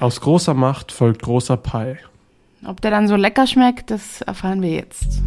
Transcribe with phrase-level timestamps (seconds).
[0.00, 1.96] Aus großer Macht folgt großer Pie.
[2.64, 5.22] Ob der dann so lecker schmeckt, das erfahren wir jetzt.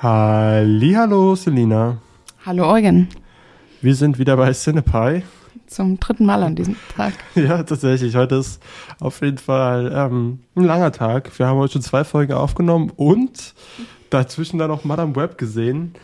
[0.00, 1.96] Hallo, Selina.
[2.46, 3.08] Hallo Eugen.
[3.80, 5.22] Wir sind wieder bei Cinepie.
[5.68, 7.12] Zum dritten Mal an diesem Tag.
[7.34, 8.16] Ja, tatsächlich.
[8.16, 8.62] Heute ist
[9.00, 11.38] auf jeden Fall ähm, ein langer Tag.
[11.38, 13.54] Wir haben heute schon zwei Folgen aufgenommen und
[14.10, 15.94] dazwischen dann noch Madame Web gesehen.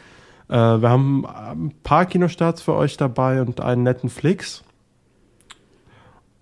[0.49, 4.63] Äh, wir haben ein paar Kinostarts für euch dabei und einen netten Flix.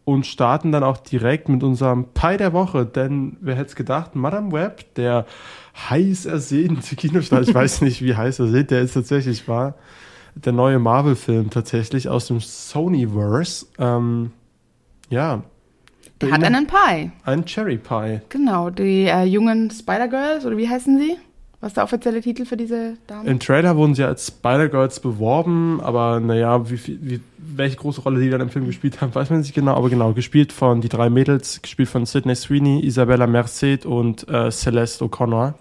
[0.05, 4.17] Und starten dann auch direkt mit unserem Pie der Woche, denn wer hätte es gedacht,
[4.17, 5.27] Madame Web, der
[5.89, 9.77] heiß ersehnte Kinostart, ich weiß nicht, wie heiß ersehnt der ist tatsächlich war,
[10.35, 13.67] der neue Marvel-Film tatsächlich aus dem Sonyverse.
[13.79, 14.33] Ähm,
[15.11, 15.43] ja.
[16.21, 17.11] Der hat einen Pie.
[17.25, 18.21] Ein Cherry Pie.
[18.29, 21.17] Genau, die äh, jungen Spider-Girls, oder wie heißen sie?
[21.61, 23.27] Was ist der offizielle Titel für diese Damen?
[23.29, 28.31] Im Trailer wurden sie als Spider-Girls beworben, aber naja, wie, wie, welche große Rolle die
[28.31, 29.75] dann im Film gespielt haben, weiß man nicht genau.
[29.75, 34.51] Aber genau, gespielt von die drei Mädels, gespielt von Sidney Sweeney, Isabella Merced und äh,
[34.51, 35.55] Celeste O'Connor.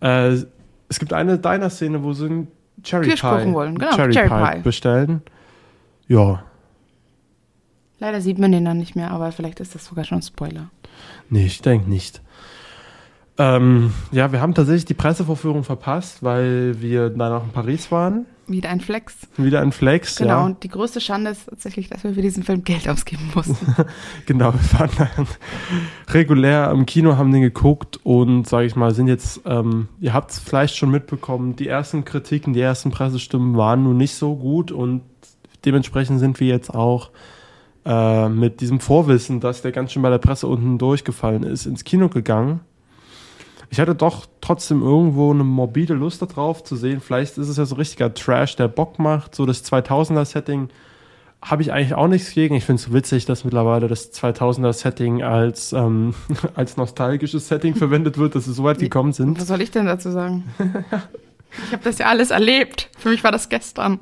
[0.00, 0.44] Äh,
[0.88, 2.48] es gibt eine Diner-Szene, wo sie einen
[2.82, 3.78] Cherry Pie, wollen.
[3.78, 4.62] Genau, Cherry, Cherry Pie Pie.
[4.62, 5.22] bestellen.
[6.08, 6.42] Ja,
[7.98, 10.70] Leider sieht man den dann nicht mehr, aber vielleicht ist das sogar schon ein Spoiler.
[11.30, 12.20] Nee, ich denke nicht.
[13.38, 18.26] Ähm, ja, wir haben tatsächlich die Pressevorführung verpasst, weil wir dann noch in Paris waren.
[18.48, 19.16] Wieder ein Flex.
[19.36, 20.44] Wieder ein Flex, Genau, ja.
[20.44, 23.74] und die größte Schande ist tatsächlich, dass wir für diesen Film Geld ausgeben mussten.
[24.26, 25.26] Genau, wir waren dann
[26.08, 30.30] regulär am Kino, haben den geguckt und, sage ich mal, sind jetzt, ähm, ihr habt
[30.30, 34.70] es vielleicht schon mitbekommen, die ersten Kritiken, die ersten Pressestimmen waren nun nicht so gut
[34.70, 35.02] und
[35.64, 37.10] dementsprechend sind wir jetzt auch
[37.84, 41.82] äh, mit diesem Vorwissen, dass der ganz schön bei der Presse unten durchgefallen ist, ins
[41.84, 42.60] Kino gegangen.
[43.70, 47.00] Ich hatte doch trotzdem irgendwo eine morbide Lust darauf zu sehen.
[47.00, 49.34] Vielleicht ist es ja so richtiger Trash, der Bock macht.
[49.34, 50.68] So das 2000er-Setting
[51.42, 52.54] habe ich eigentlich auch nichts gegen.
[52.54, 56.14] Ich finde es witzig, dass mittlerweile das 2000er-Setting als, ähm,
[56.54, 59.38] als nostalgisches Setting verwendet wird, dass wir so weit gekommen sind.
[59.40, 60.44] Was soll ich denn dazu sagen?
[61.66, 62.90] Ich habe das ja alles erlebt.
[62.98, 64.00] Für mich war das gestern.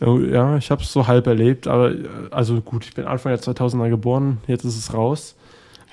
[0.00, 3.32] Oh, Ja, ich habe es so halb erlebt, aber äh, also gut, ich bin Anfang
[3.32, 5.36] der 2000er geboren, jetzt ist es raus.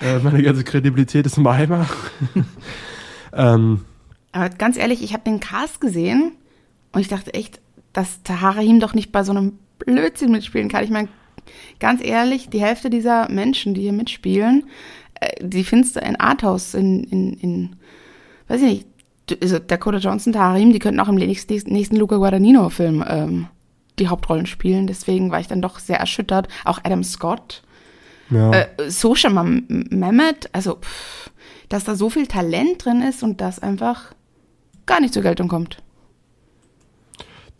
[0.00, 1.86] Äh, meine ganze Kredibilität ist im Eimer.
[3.32, 3.84] ähm,
[4.32, 6.32] Aber ganz ehrlich, ich habe den Cast gesehen
[6.92, 7.60] und ich dachte echt,
[7.92, 10.84] dass Tahara ihm doch nicht bei so einem Blödsinn mitspielen kann.
[10.84, 11.08] Ich meine,
[11.78, 14.64] ganz ehrlich, die Hälfte dieser Menschen, die hier mitspielen,
[15.20, 17.76] äh, die findest du in Arthouse, in, in, in
[18.48, 18.86] weiß ich nicht,
[19.42, 23.46] also Dakota Johnson, Taharim, die könnten auch im nächsten, nächsten Luca Guadagnino-Film ähm,
[23.98, 24.86] die Hauptrollen spielen.
[24.86, 26.48] Deswegen war ich dann doch sehr erschüttert.
[26.64, 27.62] Auch Adam Scott,
[28.30, 28.52] ja.
[28.52, 31.30] äh, Sosha Mam- Mehmet, also pff,
[31.68, 34.12] dass da so viel Talent drin ist und das einfach
[34.86, 35.82] gar nicht zur Geltung kommt.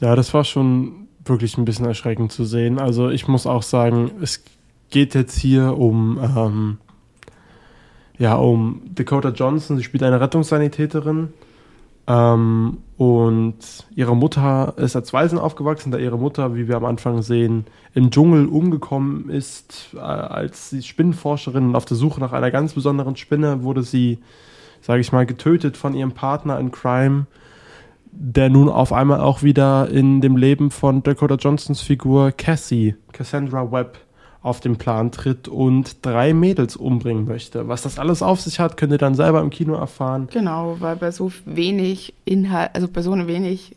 [0.00, 2.78] Ja, das war schon wirklich ein bisschen erschreckend zu sehen.
[2.78, 4.42] Also ich muss auch sagen, es
[4.90, 6.78] geht jetzt hier um, ähm,
[8.18, 9.76] ja, um Dakota Johnson.
[9.76, 11.32] Sie spielt eine Rettungssanitäterin
[12.06, 13.56] ähm, und
[13.96, 18.10] ihre Mutter ist als Waisen aufgewachsen, da ihre Mutter, wie wir am Anfang sehen, im
[18.10, 19.94] Dschungel umgekommen ist.
[19.94, 24.18] Äh, als Spinnenforscherin und auf der Suche nach einer ganz besonderen Spinne wurde sie,
[24.82, 27.26] sage ich mal, getötet von ihrem Partner in Crime
[28.12, 33.70] der nun auf einmal auch wieder in dem Leben von Dakota Johnsons Figur Cassie, Cassandra
[33.70, 33.98] Webb,
[34.42, 37.68] auf den Plan tritt und drei Mädels umbringen möchte.
[37.68, 40.28] Was das alles auf sich hat, könnt ihr dann selber im Kino erfahren.
[40.32, 43.76] Genau, weil bei so wenig Inhalt, also bei so wenig,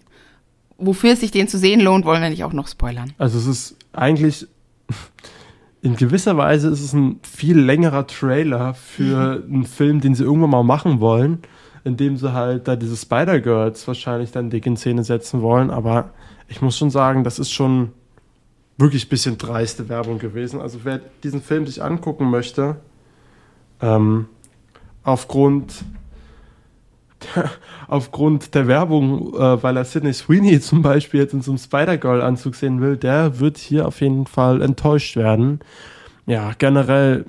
[0.77, 3.11] wofür es sich den zu sehen lohnt, wollen wir nicht auch noch spoilern.
[3.17, 4.47] Also es ist eigentlich,
[5.81, 10.51] in gewisser Weise ist es ein viel längerer Trailer für einen Film, den sie irgendwann
[10.51, 11.39] mal machen wollen,
[11.83, 15.71] in dem sie halt da diese Spider-Girls wahrscheinlich dann dick in Szene setzen wollen.
[15.71, 16.11] Aber
[16.47, 17.91] ich muss schon sagen, das ist schon
[18.77, 20.61] wirklich ein bisschen dreiste Werbung gewesen.
[20.61, 22.77] Also wer diesen Film sich angucken möchte,
[23.81, 24.27] ähm,
[25.03, 25.83] aufgrund
[27.87, 32.55] aufgrund der Werbung, äh, weil er Sidney Sweeney zum Beispiel jetzt in so einem Spider-Girl-Anzug
[32.55, 35.59] sehen will, der wird hier auf jeden Fall enttäuscht werden.
[36.25, 37.25] Ja, generell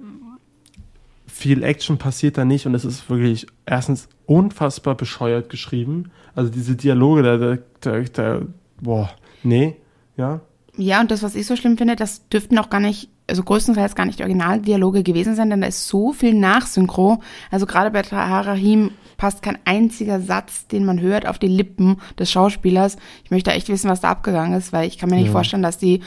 [1.26, 6.10] viel Action passiert da nicht und es ist wirklich erstens unfassbar bescheuert geschrieben.
[6.34, 8.42] Also diese Dialoge, der, der, der, der
[8.80, 9.10] boah,
[9.42, 9.76] nee,
[10.16, 10.40] ja.
[10.76, 13.94] Ja, und das, was ich so schlimm finde, das dürften auch gar nicht also größtenteils
[13.94, 17.22] gar nicht die Originaldialoge gewesen sein, denn da ist so viel Nachsynchro.
[17.50, 22.30] Also gerade bei Taharahim passt kein einziger Satz, den man hört, auf die Lippen des
[22.30, 22.96] Schauspielers.
[23.24, 25.32] Ich möchte echt wissen, was da abgegangen ist, weil ich kann mir nicht ja.
[25.32, 26.00] vorstellen, dass die,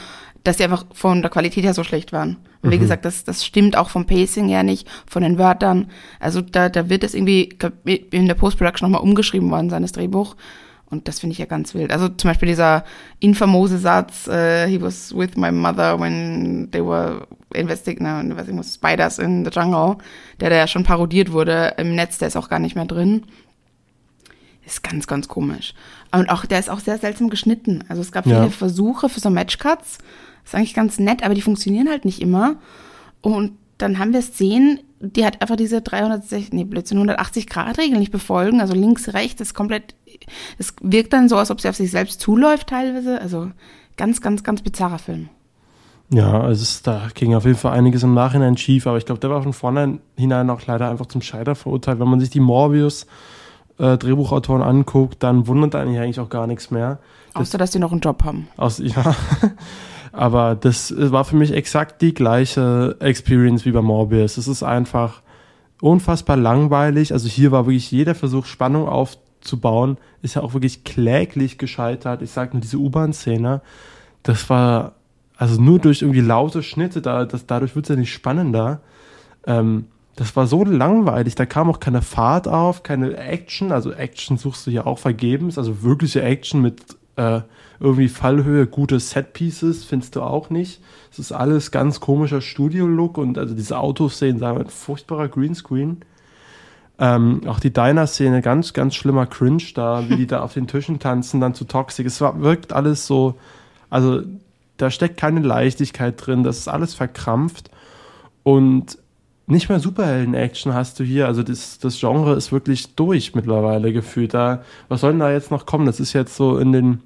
[0.44, 2.38] dass die einfach von der Qualität her so schlecht waren.
[2.62, 2.82] Und wie mhm.
[2.82, 5.90] gesagt, das, das stimmt auch vom Pacing her nicht, von den Wörtern.
[6.20, 10.36] Also da, da wird es irgendwie in der Post-Production nochmal umgeschrieben worden, seines Drehbuch.
[10.90, 11.92] Und das finde ich ja ganz wild.
[11.92, 12.86] Also zum Beispiel dieser
[13.20, 18.54] infamose Satz, uh, he was with my mother when they were investigating, no, was ich
[18.54, 19.98] muss, Spiders in the Jungle,
[20.40, 23.26] der da ja schon parodiert wurde im Netz, der ist auch gar nicht mehr drin.
[24.66, 25.74] Ist ganz, ganz komisch.
[26.12, 27.84] Und auch, der ist auch sehr seltsam geschnitten.
[27.90, 28.50] Also es gab viele ja.
[28.50, 29.98] Versuche für so Matchcuts.
[30.44, 32.56] Ist eigentlich ganz nett, aber die funktionieren halt nicht immer.
[33.22, 38.00] Und dann haben wir Szenen, die hat einfach diese 360, nee, Blödsinn, 180 Grad Regel
[38.00, 38.62] nicht befolgen.
[38.62, 39.96] Also links, rechts, ist komplett,
[40.58, 43.22] es wirkt dann so, als ob sie auf sich selbst zuläuft teilweise.
[43.22, 43.52] Also
[43.96, 45.30] ganz, ganz, ganz bizarrer Film.
[46.10, 49.20] Ja, also es, da ging auf jeden Fall einiges im Nachhinein schief, aber ich glaube,
[49.20, 50.00] der war von vornherein
[50.50, 52.00] auch leider einfach zum Scheiter verurteilt.
[52.00, 53.08] Wenn man sich die Morbius
[53.78, 57.00] äh, Drehbuchautoren anguckt, dann wundert einen eigentlich auch gar nichts mehr.
[57.34, 58.48] Außer, dass die noch einen Job haben.
[58.58, 59.16] Aus, ja.
[60.12, 64.38] Aber das war für mich exakt die gleiche Experience wie bei Morbius.
[64.38, 65.22] Es ist einfach
[65.82, 67.14] unfassbar langweilig.
[67.14, 72.22] Also hier war wirklich jeder Versuch, Spannung aufzubauen, ist ja auch wirklich kläglich gescheitert.
[72.22, 73.62] Ich sag nur diese U-Bahn-Szene,
[74.24, 74.96] das war
[75.38, 78.82] also nur durch irgendwie laute Schnitte, da, das, dadurch wird es ja nicht spannender.
[79.46, 83.72] Ähm, das war so langweilig, da kam auch keine Fahrt auf, keine Action.
[83.72, 86.82] Also Action suchst du ja auch vergebens, also wirkliche Action mit
[87.18, 87.42] äh,
[87.80, 90.82] irgendwie Fallhöhe, gute Setpieces findest du auch nicht.
[91.12, 95.98] Es ist alles ganz komischer Studio-Look und also diese Autoszenen, sagen wir, ein furchtbarer Greenscreen.
[97.00, 101.00] Ähm, auch die Diner-Szene, ganz, ganz schlimmer Cringe da, wie die da auf den Tischen
[101.00, 102.06] tanzen, dann zu Toxic.
[102.08, 103.36] Es war, wirkt alles so,
[103.90, 104.22] also
[104.78, 107.70] da steckt keine Leichtigkeit drin, das ist alles verkrampft
[108.44, 108.98] und
[109.48, 111.26] nicht mehr Superhelden-Action hast du hier.
[111.26, 114.34] Also das, das Genre ist wirklich durch mittlerweile gefühlt.
[114.34, 115.86] Da, was soll denn da jetzt noch kommen?
[115.86, 117.02] Das ist jetzt so in den,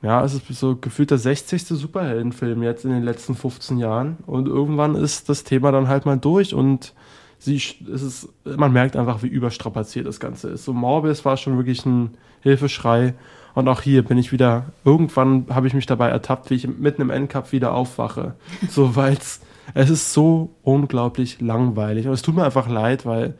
[0.00, 1.64] ja, es ist so gefühlt der 60.
[1.66, 4.18] Superheldenfilm jetzt in den letzten 15 Jahren.
[4.26, 6.94] Und irgendwann ist das Thema dann halt mal durch und
[7.40, 10.64] sie, es ist, man merkt einfach, wie überstrapaziert das Ganze ist.
[10.64, 13.14] So Morbius war schon wirklich ein Hilfeschrei.
[13.54, 17.02] Und auch hier bin ich wieder, irgendwann habe ich mich dabei ertappt, wie ich mitten
[17.02, 18.34] im Endcup wieder aufwache.
[18.70, 19.40] So, weil's,
[19.74, 22.06] es ist so unglaublich langweilig.
[22.06, 23.34] Und es tut mir einfach leid, weil,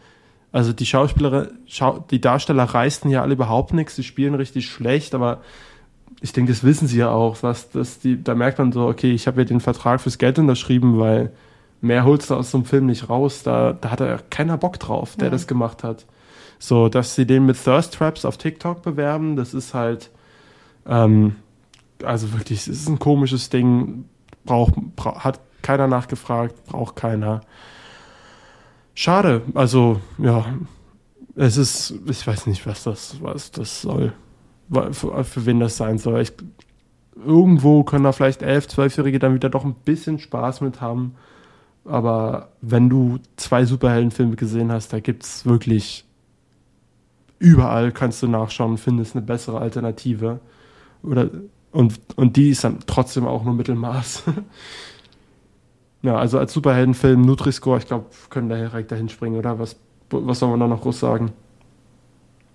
[0.52, 5.14] also die Schauspieler, Schau, die Darsteller reißen ja alle überhaupt nichts, sie spielen richtig schlecht,
[5.14, 5.40] aber
[6.20, 9.12] ich denke, das wissen sie ja auch, was das die, da merkt man so, okay,
[9.12, 11.32] ich habe ja den Vertrag fürs Geld unterschrieben, weil
[11.80, 13.42] mehr holst du aus so einem Film nicht raus.
[13.42, 15.30] Da, da hat ja keiner Bock drauf, der ja.
[15.30, 16.06] das gemacht hat.
[16.58, 20.10] So, dass sie den mit Thirst Traps auf TikTok bewerben, das ist halt,
[20.86, 21.36] ähm,
[22.04, 24.04] also wirklich, es ist ein komisches Ding.
[24.44, 27.42] Braucht, bra hat keiner nachgefragt, braucht keiner.
[28.94, 30.44] Schade, also ja,
[31.36, 34.12] es ist, ich weiß nicht, was das, was das soll,
[34.92, 36.20] für, für wen das sein soll.
[36.20, 36.32] Ich,
[37.16, 41.14] irgendwo können da vielleicht elf, zwölfjährige dann wieder doch ein bisschen Spaß mit haben.
[41.84, 46.04] Aber wenn du zwei Superheldenfilme gesehen hast, da gibt es wirklich
[47.40, 50.40] überall kannst du nachschauen findest eine bessere Alternative.
[51.02, 51.30] Oder,
[51.72, 54.24] und, und die ist dann trotzdem auch nur Mittelmaß.
[56.02, 59.58] ja, also als Superheldenfilm, Nutri-Score, ich glaube, können da direkt dahin springen, oder?
[59.58, 59.76] Was,
[60.10, 61.32] was soll man da noch groß sagen?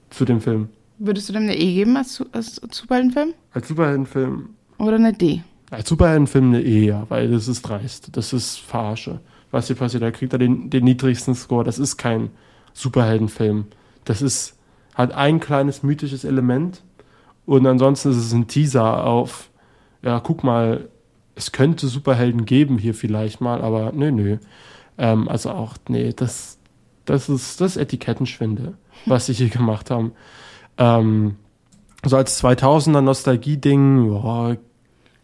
[0.09, 0.69] Zu dem Film.
[0.97, 3.33] Würdest du dem eine E geben als, als Superheldenfilm?
[3.53, 4.49] Als Superheldenfilm.
[4.77, 5.43] Oder eine D?
[5.71, 8.15] Als Superheldenfilm eine E, ja, weil das ist dreist.
[8.15, 9.19] Das ist Verarsche.
[9.51, 11.63] Was hier passiert, da kriegt er den, den niedrigsten Score.
[11.63, 12.29] Das ist kein
[12.73, 13.65] Superheldenfilm.
[14.05, 14.55] Das ist
[14.95, 16.81] hat ein kleines mythisches Element
[17.45, 19.51] und ansonsten ist es ein Teaser auf,
[20.01, 20.89] ja, guck mal,
[21.35, 24.37] es könnte Superhelden geben hier vielleicht mal, aber nö, nö.
[24.97, 26.57] Ähm, also auch, nee, das,
[27.05, 28.73] das ist das Etikettenschwinde,
[29.05, 30.13] was sie hier gemacht haben.
[30.77, 31.35] Ähm,
[32.03, 34.57] so als 2000er Nostalgie-Ding, boah,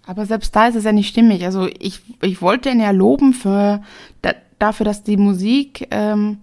[0.05, 1.45] aber selbst da ist es ja nicht stimmig.
[1.45, 3.81] Also ich, ich wollte ihn ja loben für
[4.21, 6.39] da, dafür, dass die Musik ähm,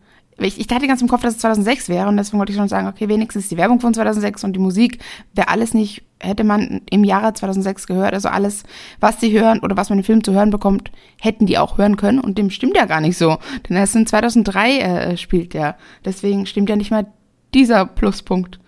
[0.46, 2.68] ich, ich hatte ganz im Kopf, dass es 2006 wäre und deswegen wollte ich schon
[2.68, 4.98] sagen, okay, wenigstens die Werbung von 2006 und die Musik.
[5.34, 8.62] Wäre alles nicht, hätte man im Jahre 2006 gehört, also alles,
[9.00, 11.96] was sie hören oder was man im Film zu hören bekommt, hätten die auch hören
[11.96, 15.54] können und dem stimmt ja gar nicht so, denn er ist in 2003 äh, spielt
[15.54, 17.06] der, deswegen stimmt ja nicht mal
[17.54, 18.60] dieser Pluspunkt.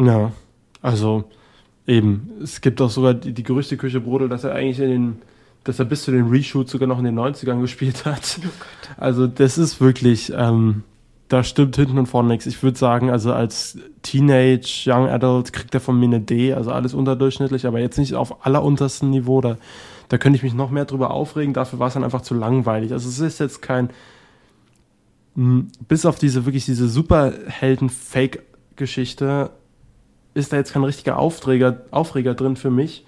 [0.00, 0.32] Ja,
[0.82, 1.24] also
[1.86, 5.22] eben, es gibt auch sogar die, die Gerüchteküche brodelt, dass er eigentlich in den
[5.64, 8.40] dass er bis zu den Reshoots sogar noch in den 90ern gespielt hat.
[8.42, 8.48] Oh
[8.96, 10.82] also das ist wirklich, ähm,
[11.28, 12.46] da stimmt hinten und vorne nichts.
[12.46, 16.70] Ich würde sagen, also als Teenage, Young Adult kriegt er von mir eine D, also
[16.70, 19.40] alles unterdurchschnittlich, aber jetzt nicht auf alleruntersten Niveau.
[19.40, 19.56] Da,
[20.08, 21.52] da könnte ich mich noch mehr drüber aufregen.
[21.52, 22.92] Dafür war es dann einfach zu langweilig.
[22.92, 23.90] Also es ist jetzt kein,
[25.34, 29.50] bis auf diese wirklich diese Superhelden-Fake-Geschichte
[30.34, 33.04] ist da jetzt kein richtiger Aufreger, Aufreger drin für mich.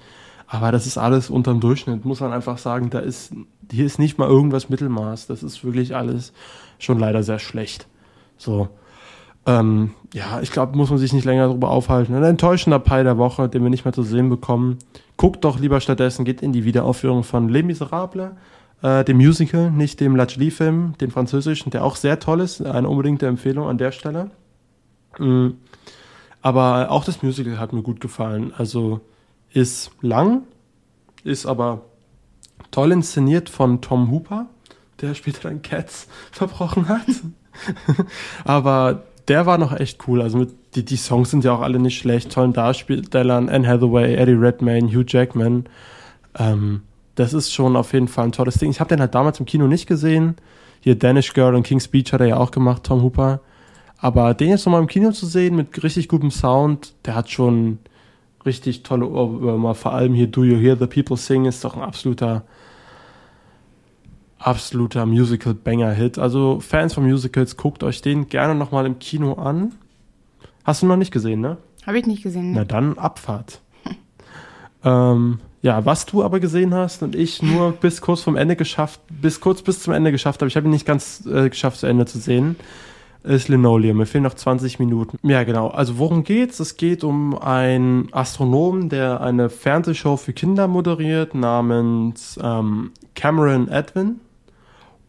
[0.53, 2.91] Aber das ist alles unterm Durchschnitt, muss man einfach sagen.
[2.91, 3.33] Da ist,
[3.71, 5.29] hier ist nicht mal irgendwas Mittelmaß.
[5.29, 6.33] Das ist wirklich alles
[6.81, 7.87] schon leider sehr schlecht.
[8.37, 8.69] So.
[9.47, 12.17] Ähm, ja, ich glaube, muss man sich nicht länger darüber aufhalten.
[12.17, 14.79] Ein enttäuschender Pi der Woche, den wir nicht mehr zu sehen bekommen.
[15.17, 18.33] Guckt doch lieber stattdessen, geht in die Wiederaufführung von Les Miserables,
[18.83, 22.61] äh, dem Musical, nicht dem Lachli-Film, dem französischen, der auch sehr toll ist.
[22.61, 24.33] Eine unbedingte Empfehlung an der Stelle.
[25.17, 25.59] Mhm.
[26.43, 28.53] Aber auch das Musical hat mir gut gefallen.
[28.59, 29.01] Also
[29.53, 30.43] ist lang,
[31.25, 31.83] ist aber
[32.71, 34.47] toll inszeniert von Tom Hooper,
[35.01, 37.07] der später dann Cats verbrochen hat.
[38.45, 40.23] aber der war noch echt cool.
[40.23, 42.33] Also mit, die, die Songs sind ja auch alle nicht schlecht.
[42.33, 45.65] Tollen Darstellern, Anne Hathaway, Eddie Redmayne, Hugh Jackman.
[46.39, 46.83] Ähm,
[47.15, 48.71] das ist schon auf jeden Fall ein tolles Ding.
[48.71, 50.37] Ich habe den halt damals im Kino nicht gesehen.
[50.81, 53.41] Hier Danish Girl und King's Speech hat er ja auch gemacht, Tom Hooper.
[53.99, 57.79] Aber den jetzt nochmal im Kino zu sehen mit richtig gutem Sound, der hat schon
[58.45, 59.75] richtig tolle Ohrwürmer.
[59.75, 62.45] Vor allem hier Do You Hear the People Sing ist doch ein absoluter,
[64.39, 66.19] absoluter Musical-Banger-Hit.
[66.19, 69.73] Also Fans von Musicals, guckt euch den gerne nochmal im Kino an.
[70.65, 71.59] Hast du noch nicht gesehen, ne?
[71.87, 72.53] Habe ich nicht gesehen.
[72.53, 72.59] Ne?
[72.59, 73.61] Na dann Abfahrt.
[74.85, 79.01] ähm, ja, was du aber gesehen hast und ich nur bis kurz vom Ende geschafft,
[79.11, 81.87] bis kurz bis zum Ende geschafft habe, ich habe ihn nicht ganz äh, geschafft zu
[81.87, 82.57] Ende zu sehen,
[83.23, 83.99] ist Linoleum.
[83.99, 85.19] Mir fehlen noch 20 Minuten.
[85.23, 85.69] Ja, genau.
[85.69, 86.61] Also worum geht's?
[86.61, 94.21] Es geht um einen Astronomen, der eine Fernsehshow für Kinder moderiert namens ähm, Cameron Edwin.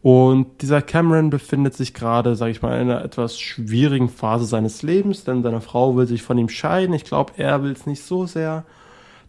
[0.02, 4.82] Und dieser Cameron befindet sich gerade, sage ich mal, in einer etwas schwierigen Phase seines
[4.82, 6.96] Lebens, denn seine Frau will sich von ihm scheiden.
[6.96, 8.66] Ich glaube, er will es nicht so sehr.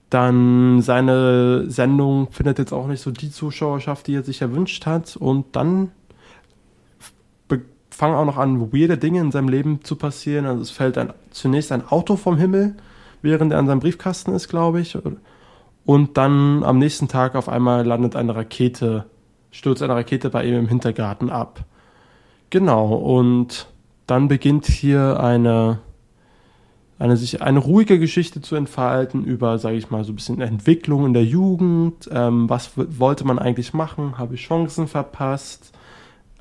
[0.08, 5.16] Dann seine Sendung findet jetzt auch nicht so die Zuschauerschaft, die er sich erwünscht hat.
[5.16, 5.90] Und dann
[8.02, 10.44] fangen auch noch an, weirde Dinge in seinem Leben zu passieren.
[10.44, 12.74] Also es fällt ein, zunächst ein Auto vom Himmel,
[13.22, 14.98] während er an seinem Briefkasten ist, glaube ich.
[15.84, 19.04] Und dann am nächsten Tag auf einmal landet eine Rakete,
[19.52, 21.64] stürzt eine Rakete bei ihm im Hintergarten ab.
[22.50, 23.68] Genau, und
[24.08, 25.78] dann beginnt hier eine,
[26.98, 31.06] eine, sich, eine ruhige Geschichte zu entfalten über, sage ich mal, so ein bisschen Entwicklung
[31.06, 32.10] in der Jugend.
[32.10, 34.18] Ähm, was wollte man eigentlich machen?
[34.18, 35.70] Habe ich Chancen verpasst?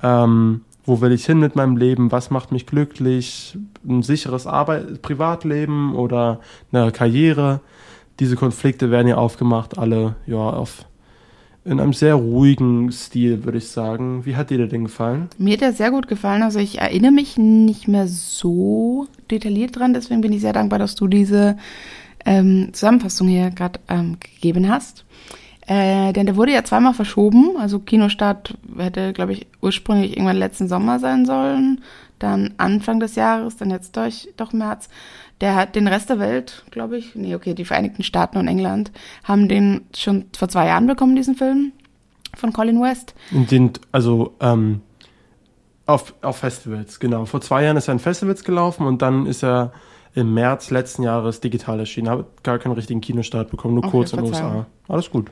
[0.02, 5.02] Ähm, wo will ich hin mit meinem Leben, was macht mich glücklich, ein sicheres Arbeit
[5.02, 6.40] Privatleben oder
[6.72, 7.60] eine Karriere.
[8.20, 10.84] Diese Konflikte werden ja aufgemacht, alle ja auf
[11.64, 14.26] in einem sehr ruhigen Stil, würde ich sagen.
[14.26, 15.28] Wie hat dir der denn gefallen?
[15.38, 16.42] Mir hat er sehr gut gefallen.
[16.42, 20.96] Also ich erinnere mich nicht mehr so detailliert dran, deswegen bin ich sehr dankbar, dass
[20.96, 21.56] du diese
[22.24, 25.04] ähm, Zusammenfassung hier gerade ähm, gegeben hast.
[25.66, 27.56] Äh, denn der wurde ja zweimal verschoben.
[27.58, 31.82] Also Kinostart hätte, glaube ich, ursprünglich irgendwann letzten Sommer sein sollen.
[32.18, 34.88] Dann Anfang des Jahres, dann jetzt durch, doch März.
[35.40, 38.92] Der hat den Rest der Welt, glaube ich, nee, okay, die Vereinigten Staaten und England
[39.24, 41.72] haben den schon vor zwei Jahren bekommen, diesen Film
[42.36, 43.14] von Colin West.
[43.30, 44.82] Den, also ähm,
[45.86, 47.24] auf, auf Festivals, genau.
[47.24, 49.72] Vor zwei Jahren ist er in Festivals gelaufen und dann ist er
[50.14, 52.08] im März letzten Jahres digital erschienen.
[52.08, 54.66] Habe gar keinen richtigen Kinostart bekommen, nur okay, kurz in den USA.
[54.88, 55.30] Alles gut.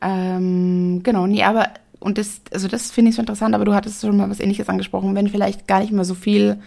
[0.00, 4.00] Ähm, genau, nee, aber, und das, also das finde ich so interessant, aber du hattest
[4.00, 6.60] schon mal was ähnliches angesprochen, wenn vielleicht gar nicht mehr so viel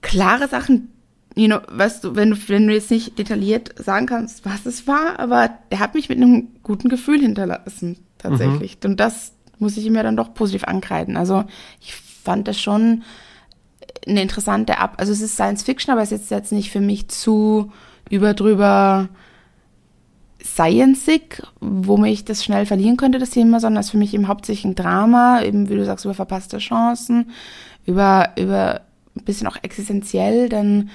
[0.00, 0.92] klare Sachen,
[1.34, 4.86] you know, weißt du, wenn du, wenn du jetzt nicht detailliert sagen kannst, was es
[4.86, 8.78] war, aber der hat mich mit einem guten Gefühl hinterlassen, tatsächlich.
[8.82, 8.90] Mhm.
[8.90, 11.16] Und das muss ich mir dann doch positiv ankreiden.
[11.16, 11.44] Also
[11.80, 13.02] ich fand das schon
[14.06, 17.08] eine interessante Ab, also es ist Science Fiction, aber es ist jetzt nicht für mich
[17.08, 17.72] zu
[18.10, 19.08] überdrüber
[20.42, 24.28] sciencig, wo mich das schnell verlieren könnte, das Thema, sondern es ist für mich eben
[24.28, 27.30] hauptsächlich ein Drama, eben wie du sagst, über verpasste Chancen,
[27.86, 28.82] über, über
[29.16, 30.90] ein bisschen auch existenziell, denn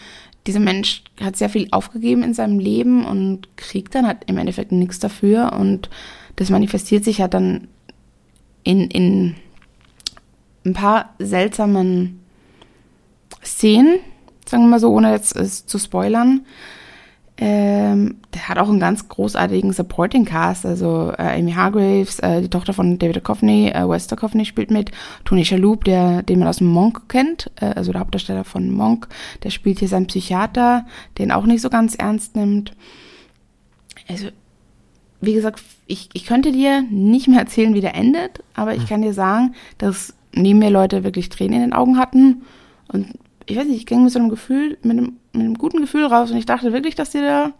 [0.47, 4.71] dieser Mensch hat sehr viel aufgegeben in seinem Leben und kriegt dann halt im Endeffekt
[4.71, 5.89] nichts dafür und
[6.35, 7.67] das manifestiert sich halt dann
[8.63, 9.35] in, in
[10.65, 12.19] ein paar seltsamen
[13.43, 13.99] Szenen,
[14.45, 16.45] sagen wir mal so, ohne jetzt es zu spoilern.
[17.45, 22.49] Ähm, der hat auch einen ganz großartigen Supporting Cast, also äh, Amy Hargraves, äh, die
[22.49, 24.91] Tochter von David Duchovny, äh, Wes Duchovny spielt mit,
[25.25, 29.09] Tony Shalhoub, der, den man aus Monk kennt, äh, also der Hauptdarsteller von Monk,
[29.43, 30.85] der spielt hier seinen Psychiater,
[31.17, 32.71] den auch nicht so ganz ernst nimmt.
[34.07, 34.29] Also,
[35.19, 38.87] wie gesagt, ich, ich könnte dir nicht mehr erzählen, wie der endet, aber ich hm.
[38.87, 42.43] kann dir sagen, dass neben mir Leute wirklich Tränen in den Augen hatten.
[42.87, 43.07] Und
[43.45, 46.05] ich weiß nicht, ich ging mit so einem Gefühl, mit einem, mit einem guten Gefühl
[46.05, 47.53] raus und ich dachte wirklich, dass dir der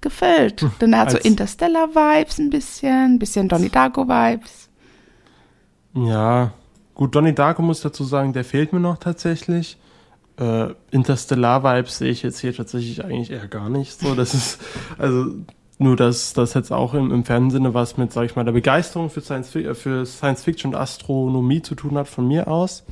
[0.00, 0.60] gefällt.
[0.60, 4.68] Hm, Denn er hat so Interstellar-Vibes ein bisschen, ein bisschen Donnie Darko-Vibes.
[5.94, 6.52] Ja,
[6.94, 9.78] gut, Donnie Darko muss dazu sagen, der fehlt mir noch tatsächlich.
[10.38, 14.14] Äh, Interstellar-Vibes sehe ich jetzt hier tatsächlich eigentlich eher gar nicht so.
[14.14, 14.60] Das ist,
[14.98, 15.26] also
[15.78, 19.10] nur, dass das jetzt auch im, im Fernsinne was mit, sag ich mal, der Begeisterung
[19.10, 22.84] für Science, für Science Fiction und Astronomie zu tun hat von mir aus.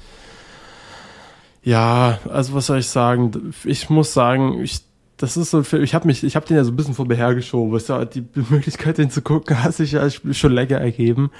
[1.62, 3.52] Ja, also was soll ich sagen?
[3.64, 4.80] Ich muss sagen, ich,
[5.16, 6.94] das ist so ein Film, ich habe mich, ich habe den ja so ein bisschen
[6.94, 7.78] vor mir hergeschoben.
[7.86, 11.30] Ja, die Möglichkeit, den zu gucken, hat sich ja schon länger ergeben.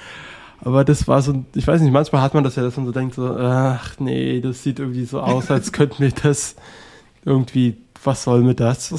[0.62, 2.92] Aber das war so, ich weiß nicht, manchmal hat man das ja, dass man so
[2.92, 6.56] denkt, so, ach nee, das sieht irgendwie so aus, als könnten wir das
[7.24, 8.94] irgendwie, was soll mir das?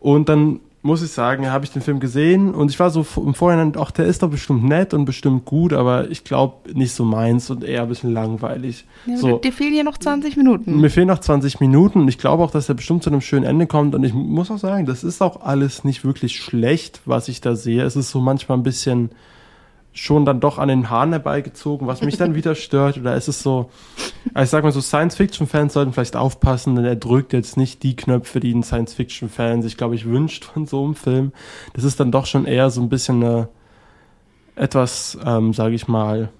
[0.00, 3.32] Und dann muss ich sagen, habe ich den Film gesehen und ich war so im
[3.32, 7.06] Vorhinein, ach, der ist doch bestimmt nett und bestimmt gut, aber ich glaube nicht so
[7.06, 8.84] meins und eher ein bisschen langweilig.
[9.06, 9.38] Ja, so.
[9.38, 10.78] Dir fehlen ja noch 20 Minuten.
[10.82, 13.46] Mir fehlen noch 20 Minuten und ich glaube auch, dass er bestimmt zu einem schönen
[13.46, 17.28] Ende kommt und ich muss auch sagen, das ist auch alles nicht wirklich schlecht, was
[17.28, 17.82] ich da sehe.
[17.82, 19.08] Es ist so manchmal ein bisschen
[19.94, 22.98] schon dann doch an den Haaren herbeigezogen, was mich dann wieder stört.
[22.98, 23.70] Oder ist es so,
[24.34, 27.96] also ich sag mal so, Science-Fiction-Fans sollten vielleicht aufpassen, denn er drückt jetzt nicht die
[27.96, 31.32] Knöpfe, die ein Science-Fiction-Fan sich, glaube ich, wünscht von so einem Film.
[31.72, 33.48] Das ist dann doch schon eher so ein bisschen eine
[34.56, 36.30] etwas, ähm, sage ich mal,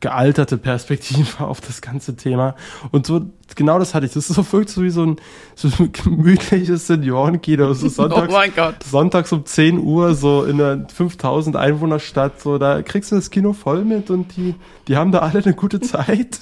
[0.00, 2.54] gealterte Perspektive auf das ganze Thema.
[2.90, 3.22] Und so,
[3.54, 4.12] genau das hatte ich.
[4.12, 5.16] Das ist so wirklich so wie so ein,
[5.54, 7.72] so ein gemütliches Seniorenkino.
[7.72, 8.82] So sonntags, oh mein Gott.
[8.82, 13.52] Sonntags um 10 Uhr, so in einer 5000 Einwohnerstadt, so, da kriegst du das Kino
[13.52, 14.54] voll mit und die,
[14.88, 16.40] die haben da alle eine gute Zeit.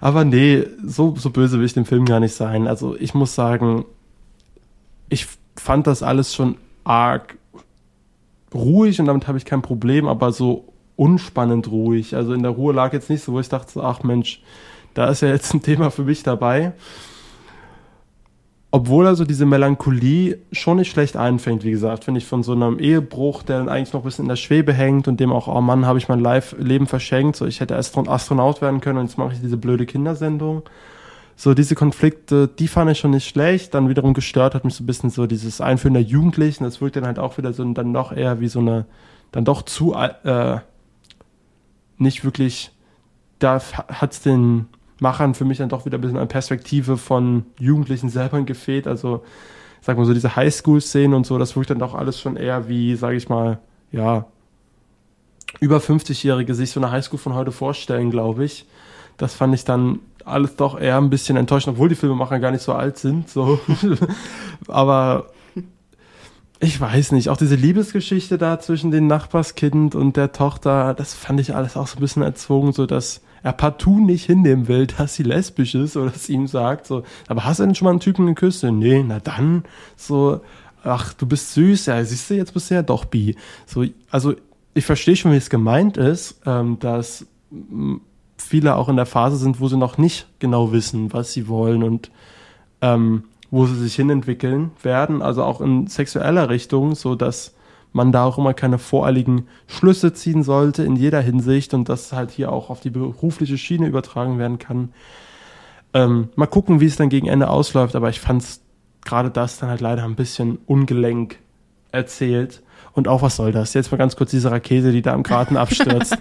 [0.00, 2.66] Aber nee, so, so böse will ich dem Film gar nicht sein.
[2.66, 3.84] Also ich muss sagen,
[5.08, 7.36] ich fand das alles schon arg
[8.54, 12.16] ruhig und damit habe ich kein Problem, aber so unspannend ruhig.
[12.16, 14.42] Also in der Ruhe lag jetzt nicht so, wo ich dachte, ach Mensch,
[14.94, 16.72] da ist ja jetzt ein Thema für mich dabei.
[18.72, 22.78] Obwohl also diese Melancholie schon nicht schlecht einfängt, wie gesagt, finde ich von so einem
[22.78, 25.60] Ehebruch, der dann eigentlich noch ein bisschen in der Schwebe hängt und dem auch, oh
[25.60, 29.32] Mann, habe ich mein Live-Leben verschenkt, so ich hätte Astronaut werden können und jetzt mache
[29.32, 30.62] ich diese blöde Kindersendung.
[31.36, 33.74] So diese Konflikte, die fand ich schon nicht schlecht.
[33.74, 36.64] Dann wiederum gestört hat mich so ein bisschen so dieses Einführen der Jugendlichen.
[36.64, 38.86] Das wirkt dann halt auch wieder so dann noch eher wie so eine,
[39.32, 40.58] dann doch zu äh,
[41.98, 42.70] nicht wirklich,
[43.38, 44.66] da hat es den
[45.00, 48.86] Machern für mich dann doch wieder ein bisschen an Perspektive von Jugendlichen selber gefehlt.
[48.86, 49.22] Also,
[49.80, 52.96] sag mal so, diese Highschool-Szenen und so, das wirkt dann doch alles schon eher wie,
[52.96, 53.58] sag ich mal,
[53.92, 54.26] ja,
[55.60, 58.66] über 50-Jährige sich so eine Highschool von heute vorstellen, glaube ich.
[59.16, 62.62] Das fand ich dann alles doch eher ein bisschen enttäuschend, obwohl die Filmemacher gar nicht
[62.62, 63.28] so alt sind.
[63.28, 63.60] So.
[64.68, 65.26] Aber
[66.58, 71.40] ich weiß nicht, auch diese Liebesgeschichte da zwischen dem Nachbarskind und der Tochter, das fand
[71.40, 75.14] ich alles auch so ein bisschen erzwungen, so dass er partout nicht hinnehmen will, dass
[75.14, 77.90] sie lesbisch ist oder dass sie ihm sagt, so, aber hast du denn schon mal
[77.90, 78.64] einen Typen geküsst?
[78.64, 79.64] Nee, na dann,
[79.96, 80.40] so,
[80.82, 83.36] ach, du bist süß, ja, siehst du, jetzt bist du ja doch bi.
[83.66, 84.34] So, also,
[84.74, 87.26] ich verstehe schon, wie es gemeint ist, ähm, dass
[88.36, 91.82] viele auch in der Phase sind, wo sie noch nicht genau wissen, was sie wollen
[91.82, 92.10] und
[92.82, 97.54] ähm, wo sie sich hinentwickeln werden, also auch in sexueller Richtung, so dass
[97.92, 102.30] man da auch immer keine voreiligen Schlüsse ziehen sollte in jeder Hinsicht und das halt
[102.30, 104.90] hier auch auf die berufliche Schiene übertragen werden kann.
[105.94, 108.60] Ähm, mal gucken, wie es dann gegen Ende ausläuft, aber ich fand es
[109.04, 111.38] gerade das dann halt leider ein bisschen ungelenk
[111.92, 112.62] erzählt.
[112.92, 113.74] Und auch, was soll das?
[113.74, 116.16] Jetzt mal ganz kurz diese Rakete, die da im Garten abstürzt.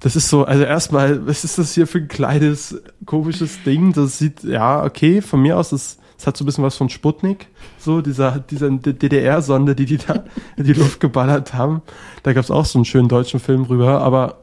[0.00, 3.92] das ist so, also erstmal, was ist das hier für ein kleines, komisches Ding?
[3.92, 6.88] Das sieht, ja, okay, von mir aus, das es hat so ein bisschen was von
[6.88, 10.22] Sputnik, so dieser, dieser DDR-Sonde, die die da
[10.56, 11.82] in die Luft geballert haben.
[12.22, 14.00] Da gab es auch so einen schönen deutschen Film drüber.
[14.02, 14.36] Aber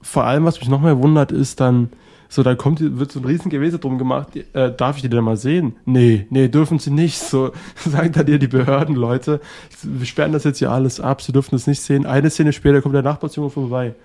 [0.00, 1.88] vor allem, was mich noch mehr wundert, ist dann,
[2.28, 5.24] so, da kommt, wird so ein riesen Gewese drum gemacht, äh, darf ich die denn
[5.24, 5.74] mal sehen?
[5.86, 7.18] Nee, nee, dürfen sie nicht.
[7.18, 7.50] So
[7.84, 9.40] sagen dann dir die Behörden, Leute,
[9.82, 12.06] wir sperren das jetzt hier alles ab, sie dürfen das nicht sehen.
[12.06, 13.96] Eine Szene später kommt der Nachbarsjunge vorbei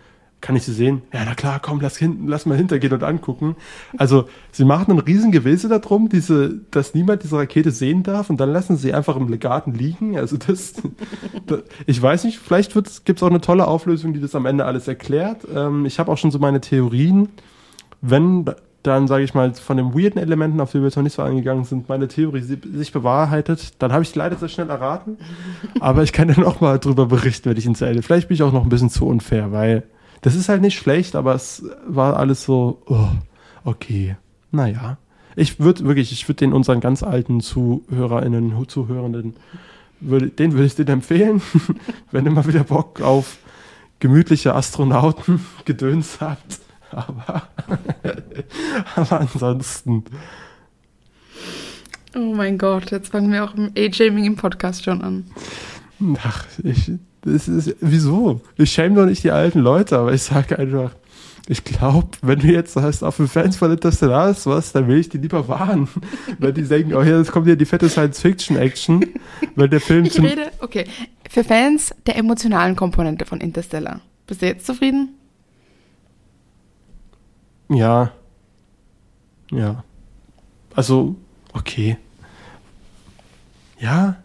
[0.43, 1.03] kann ich sie sehen?
[1.13, 3.55] Ja, na klar, komm, lass, hinten, lass mal hintergehen und angucken.
[3.97, 8.41] Also, sie machen ein riesen Gewese darum, diese, dass niemand diese Rakete sehen darf und
[8.41, 10.17] dann lassen sie einfach im Legaten liegen.
[10.17, 10.73] Also, das,
[11.47, 12.73] das ich weiß nicht, vielleicht
[13.05, 15.47] gibt es auch eine tolle Auflösung, die das am Ende alles erklärt.
[15.55, 17.29] Ähm, ich habe auch schon so meine Theorien.
[18.01, 18.43] Wenn
[18.83, 21.21] dann, sage ich mal, von den weirden Elementen, auf die wir jetzt noch nicht so
[21.21, 25.17] eingegangen sind, meine Theorie sich bewahrheitet, dann habe ich leider sehr schnell erraten.
[25.79, 28.01] Aber ich kann dann auch mal drüber berichten, wenn ich ins Ende.
[28.01, 29.83] Vielleicht bin ich auch noch ein bisschen zu unfair, weil
[30.23, 33.09] das ist halt nicht schlecht, aber es war alles so, oh,
[33.65, 34.15] okay,
[34.51, 34.97] naja.
[35.35, 39.35] Ich würde wirklich, ich würde den unseren ganz alten ZuhörerInnen, Zuhörenden,
[39.99, 41.41] würde, den würde ich dir empfehlen,
[42.11, 43.37] wenn ihr mal wieder Bock auf
[43.99, 46.59] gemütliche Astronauten-Gedöns habt.
[46.91, 47.49] Aber,
[48.95, 50.05] aber ansonsten.
[52.15, 55.25] Oh mein Gott, jetzt fangen wir auch im A-Jaming im Podcast schon an.
[56.23, 56.91] Ach, ich,
[57.23, 58.41] das ist, wieso?
[58.57, 60.91] Ich schäme doch nicht die alten Leute, aber ich sage einfach,
[61.47, 64.97] ich glaube, wenn du jetzt sagst, auch für Fans von Interstellar ist was, dann will
[64.97, 65.89] ich die lieber warnen.
[66.39, 69.05] Weil die denken, oh ja, jetzt kommt ja die fette Science-Fiction-Action.
[69.55, 70.85] Weil der Film Ich rede, okay,
[71.29, 73.99] für Fans der emotionalen Komponente von Interstellar.
[74.25, 75.09] Bist du jetzt zufrieden?
[77.69, 78.11] Ja.
[79.51, 79.83] Ja.
[80.75, 81.15] Also,
[81.53, 81.97] okay.
[83.79, 84.22] Ja.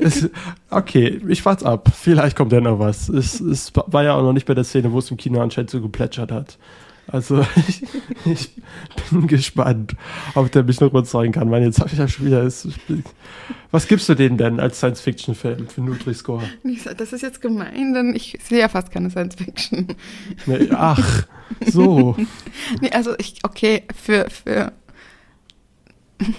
[0.00, 0.28] Es,
[0.70, 1.90] okay, ich warte ab.
[1.94, 3.08] Vielleicht kommt ja noch was.
[3.08, 5.70] Es, es war ja auch noch nicht bei der Szene, wo es im Kino anscheinend
[5.70, 6.58] so geplätschert hat.
[7.10, 7.82] Also ich,
[8.26, 8.50] ich
[9.10, 9.94] bin gespannt,
[10.34, 11.50] ob der mich noch überzeugen kann.
[11.50, 12.46] Weil jetzt habe ich ja schon wieder.
[13.70, 16.42] Was gibst du denen denn als Science-Fiction-Film für Nutri-Score?
[16.96, 19.88] Das ist jetzt gemein, denn ich sehe ja fast keine Science-Fiction.
[20.46, 21.26] Nee, ach,
[21.66, 22.14] so.
[22.80, 24.72] nee, also ich, okay, für, für.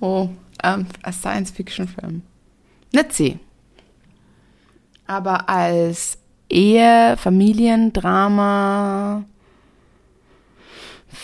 [0.00, 0.30] oh,
[0.62, 2.22] ähm, als Science-Fiction-Film.
[2.92, 3.38] Nicht C.
[5.06, 6.18] Aber als
[6.50, 9.24] Ehe, Familiendrama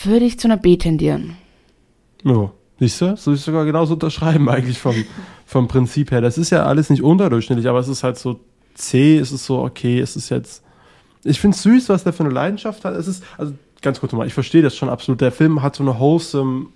[0.04, 1.36] würde ich zu einer B tendieren.
[2.24, 3.16] Ja, siehst du?
[3.16, 4.94] So ist sogar genauso unterschreiben eigentlich vom,
[5.46, 6.20] vom Prinzip her.
[6.20, 8.40] Das ist ja alles nicht unterdurchschnittlich, aber es ist halt so
[8.74, 10.62] C, es ist so okay, es ist jetzt.
[11.22, 12.94] Ich finde es süß, was der für eine Leidenschaft hat.
[12.94, 15.20] Es ist, also ganz kurz nochmal, ich verstehe das schon absolut.
[15.20, 16.66] Der Film hat so eine wholesome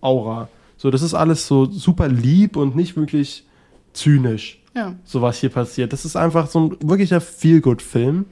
[0.00, 0.48] Aura.
[0.80, 3.44] So, das ist alles so super lieb und nicht wirklich
[3.92, 4.62] zynisch.
[4.74, 4.94] Ja.
[5.04, 5.92] So was hier passiert.
[5.92, 8.24] Das ist einfach so ein wirklicher Feel-Good-Film.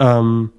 [0.00, 0.50] Ähm,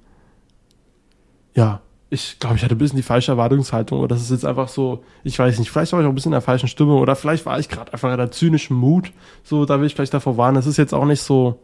[1.54, 3.98] ja, ich glaube, ich hatte ein bisschen die falsche Erwartungshaltung.
[3.98, 6.30] Oder das ist jetzt einfach so, ich weiß nicht, vielleicht war ich auch ein bisschen
[6.30, 9.12] in der falschen Stimme oder vielleicht war ich gerade einfach in der zynischen Mut.
[9.44, 10.54] So, da will ich vielleicht davor warnen.
[10.54, 11.60] Das ist jetzt auch nicht so.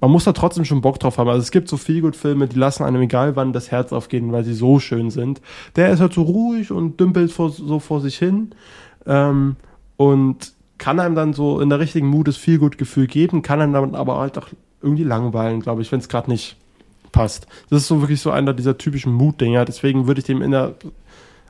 [0.00, 1.28] Man muss da trotzdem schon Bock drauf haben.
[1.28, 4.32] Also es gibt so viel gut Filme, die lassen einem egal wann das Herz aufgehen,
[4.32, 5.40] weil sie so schön sind.
[5.76, 8.52] Der ist halt so ruhig und dümpelt vor, so vor sich hin.
[9.06, 9.56] Ähm,
[9.96, 13.60] und kann einem dann so in der richtigen Mut das viel gut Gefühl geben, kann
[13.60, 14.48] einem dann aber halt auch
[14.82, 16.56] irgendwie langweilen, glaube ich, wenn es gerade nicht
[17.12, 17.46] passt.
[17.68, 19.64] Das ist so wirklich so einer dieser typischen Mutdinger.
[19.66, 20.74] Deswegen würde ich dem in der,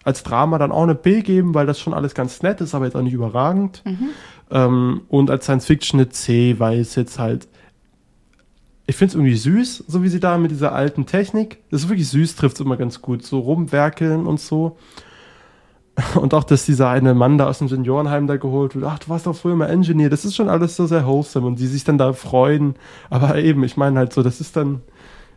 [0.02, 2.86] als Drama dann auch eine B geben, weil das schon alles ganz nett ist, aber
[2.86, 3.82] jetzt auch nicht überragend.
[3.84, 4.08] Mhm.
[4.50, 7.46] Ähm, und als Science Fiction eine C, weil es jetzt halt.
[8.90, 11.58] Ich finde es irgendwie süß, so wie sie da mit dieser alten Technik.
[11.70, 13.24] Das ist wirklich süß, trifft es immer ganz gut.
[13.24, 14.76] So rumwerkeln und so.
[16.16, 18.84] Und auch, dass dieser eine Mann da aus dem Seniorenheim da geholt wird.
[18.84, 20.10] Ach, du warst doch früher mal Engineer.
[20.10, 22.74] Das ist schon alles so sehr wholesome und die sich dann da freuen.
[23.10, 24.80] Aber eben, ich meine halt so, das ist dann,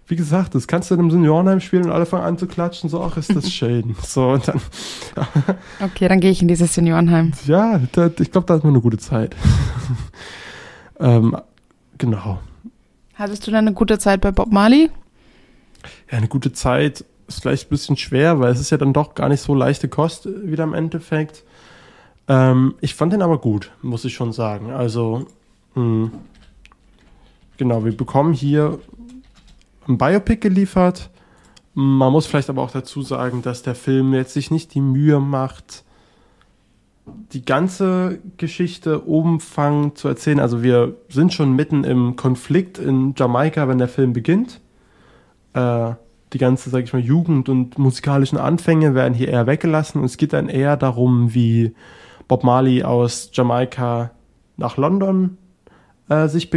[0.07, 2.89] wie gesagt, das kannst du in einem Seniorenheim spielen und alle fangen an zu klatschen.
[2.89, 3.95] So, ach, ist das schön.
[4.01, 4.59] so, und dann.
[5.79, 7.33] Okay, dann gehe ich in dieses Seniorenheim.
[7.45, 9.35] Ja, da, ich glaube, da hat man eine gute Zeit.
[10.99, 11.37] ähm,
[11.99, 12.39] genau.
[13.23, 14.91] Hattest du dann eine gute Zeit bei Bob Marley?
[16.11, 19.15] Ja, eine gute Zeit ist vielleicht ein bisschen schwer, weil es ist ja dann doch
[19.15, 21.45] gar nicht so leichte Kost wieder im Endeffekt.
[22.27, 24.71] Ähm, ich fand den aber gut, muss ich schon sagen.
[24.71, 25.25] Also,
[25.75, 26.11] mh,
[27.55, 28.79] genau, wir bekommen hier
[29.87, 31.09] ein Biopic geliefert.
[31.75, 35.21] Man muss vielleicht aber auch dazu sagen, dass der Film jetzt sich nicht die Mühe
[35.21, 35.85] macht,
[37.05, 40.39] die ganze Geschichte umfang zu erzählen.
[40.39, 44.61] Also wir sind schon mitten im Konflikt in Jamaika, wenn der Film beginnt.
[45.53, 45.91] Äh,
[46.31, 50.17] die ganze, sag ich mal, Jugend und musikalischen Anfänge werden hier eher weggelassen und es
[50.17, 51.75] geht dann eher darum, wie
[52.27, 54.11] Bob Marley aus Jamaika
[54.57, 55.37] nach London
[56.09, 56.49] äh, sich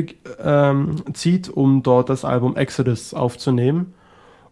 [0.43, 3.95] ähm, zieht, um dort das Album Exodus aufzunehmen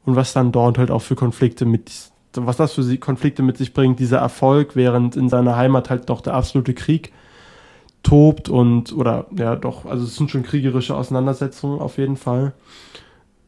[0.05, 3.73] und was dann dort halt auch für Konflikte mit, was das für Konflikte mit sich
[3.73, 7.13] bringt, dieser Erfolg, während in seiner Heimat halt doch der absolute Krieg
[8.03, 12.53] tobt und, oder ja doch, also es sind schon kriegerische Auseinandersetzungen auf jeden Fall.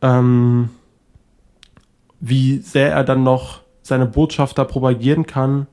[0.03, 0.71] Ähm,
[2.21, 5.67] wie sehr er dann noch seine Botschafter propagieren kann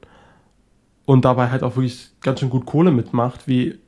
[1.06, 3.80] und dabei halt auch wirklich ganz schön gut Kohle mitmacht, wie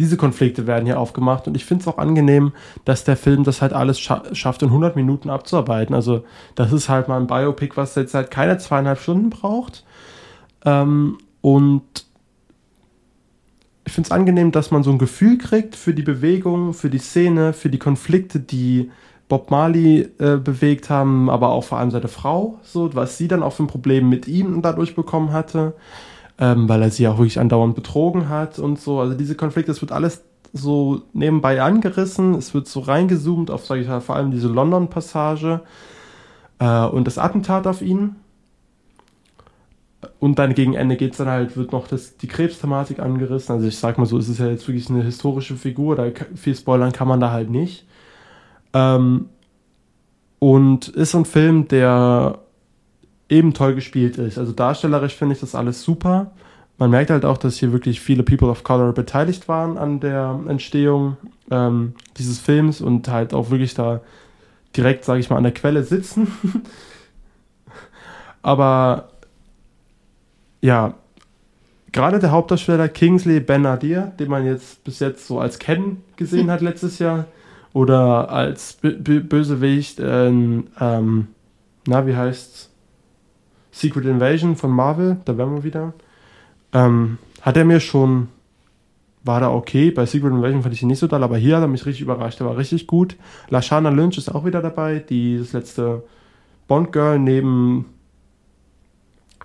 [0.00, 2.52] diese Konflikte werden hier aufgemacht und ich finde es auch angenehm,
[2.84, 5.94] dass der Film das halt alles scha schafft, in 100 Minuten abzuarbeiten.
[5.94, 9.84] Also das ist halt mal ein Biopic, was jetzt halt keine zweieinhalb Stunden braucht.
[10.64, 11.82] Ähm, und
[13.84, 16.98] ich finde es angenehm, dass man so ein Gefühl kriegt für die Bewegung, für die
[16.98, 18.90] Szene, für die Konflikte, die
[19.28, 23.42] Bob Marley äh, bewegt haben, aber auch vor allem seine Frau, so was sie dann
[23.42, 25.74] auch für ein Problem mit ihm dadurch bekommen hatte
[26.40, 29.00] ähm, weil er sie auch wirklich andauernd betrogen hat und so.
[29.00, 30.22] Also diese Konflikte, es wird alles
[30.52, 35.60] so nebenbei angerissen, es wird so reingezoomt auf, sage ich mal, vor allem diese London-Passage
[36.58, 38.16] äh, und das Attentat auf ihn.
[40.18, 43.54] Und dann gegen Ende geht es dann halt, wird noch das, die Krebsthematik angerissen.
[43.54, 46.54] Also ich sag mal so, es ist ja jetzt wirklich eine historische Figur, da viel
[46.54, 47.86] spoilern kann man da halt nicht.
[48.72, 49.28] Ähm,
[50.38, 52.38] Und ist ein Film, der
[53.30, 54.38] eben toll gespielt ist.
[54.38, 56.32] Also darstellerisch finde ich das alles super.
[56.78, 60.40] Man merkt halt auch, dass hier wirklich viele People of Color beteiligt waren an der
[60.48, 61.16] Entstehung
[61.50, 64.00] ähm, dieses Films und halt auch wirklich da
[64.76, 66.28] direkt, sage ich mal, an der Quelle sitzen.
[68.42, 69.10] Aber
[70.62, 70.94] ja,
[71.92, 76.60] gerade der Hauptdarsteller Kingsley Ben-Adir, den man jetzt bis jetzt so als Ken gesehen hat
[76.60, 77.26] letztes Jahr,
[77.72, 81.28] oder als B B Bösewicht in, ähm,
[81.86, 82.69] na, wie heißt's?
[83.80, 85.94] Secret Invasion von Marvel, da wären wir wieder.
[86.72, 88.28] Ähm, hat er mir schon,
[89.24, 89.90] war da okay.
[89.90, 92.02] Bei Secret Invasion fand ich ihn nicht so toll, aber hier hat er mich richtig
[92.02, 92.40] überrascht.
[92.40, 93.16] Der war richtig gut.
[93.48, 96.02] Lashana Lynch ist auch wieder dabei, die das letzte
[96.68, 97.86] Bond-Girl neben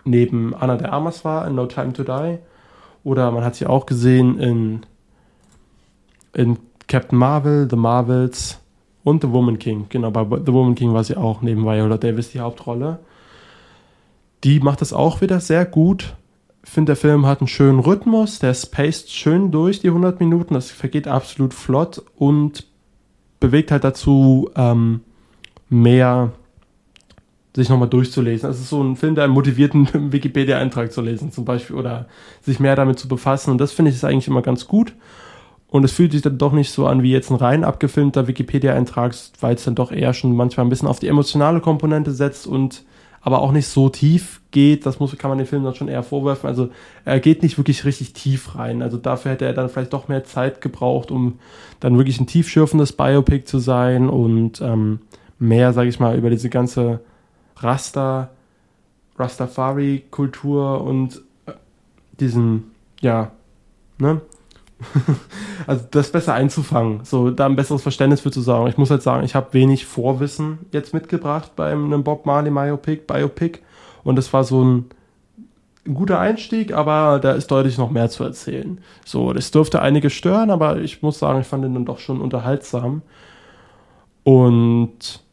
[0.04, 2.38] neben Anna de Armas war in No Time to Die.
[3.04, 4.86] Oder man hat sie auch gesehen in,
[6.34, 8.60] in Captain Marvel, The Marvels
[9.04, 9.86] und The Woman King.
[9.89, 13.00] Genau, bei The Woman King war sie auch neben Viola Davis die Hauptrolle.
[14.45, 16.15] Die macht das auch wieder sehr gut.
[16.63, 20.53] Ich finde, der Film hat einen schönen Rhythmus, der spaced schön durch die 100 Minuten,
[20.53, 22.67] das vergeht absolut flott und
[23.39, 25.01] bewegt halt dazu ähm,
[25.67, 26.31] mehr
[27.55, 28.47] sich nochmal durchzulesen.
[28.47, 32.08] Das ist so ein Film, der einen motiviert, einen Wikipedia-Eintrag zu lesen zum Beispiel oder
[32.41, 33.49] sich mehr damit zu befassen.
[33.49, 34.93] Und das finde ich ist eigentlich immer ganz gut.
[35.69, 39.15] Und es fühlt sich dann doch nicht so an wie jetzt ein rein abgefilmter Wikipedia-Eintrag,
[39.39, 42.84] weil es dann doch eher schon manchmal ein bisschen auf die emotionale Komponente setzt und
[43.25, 44.85] aber auch nicht so tief geht.
[44.85, 46.47] Das muss, kann man den Film dann schon eher vorwerfen.
[46.47, 46.69] Also
[47.05, 48.83] er geht nicht wirklich richtig tief rein.
[48.83, 51.39] Also dafür hätte er dann vielleicht doch mehr Zeit gebraucht, um
[51.79, 54.99] dann wirklich ein tiefschürfendes Biopic zu sein und ähm,
[55.39, 56.99] mehr, sage ich mal, über diese ganze
[57.57, 58.29] Rasta,
[59.17, 61.53] Rastafari-Kultur und äh,
[62.19, 62.65] diesen,
[63.01, 63.31] ja,
[63.97, 64.21] ne?
[65.67, 68.67] also das besser einzufangen, so da ein besseres Verständnis für zu sagen.
[68.67, 73.03] Ich muss halt sagen, ich habe wenig Vorwissen jetzt mitgebracht bei einem Bob Marley Biopic,
[73.07, 73.59] Biopic
[74.03, 74.85] und das war so ein,
[75.85, 78.79] ein guter Einstieg, aber da ist deutlich noch mehr zu erzählen.
[79.05, 82.21] So, das dürfte einige stören, aber ich muss sagen, ich fand den dann doch schon
[82.21, 83.01] unterhaltsam.
[84.23, 85.24] Und